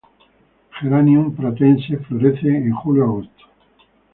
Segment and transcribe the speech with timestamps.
[0.79, 3.45] Geranium pratense florece en julio-agosto.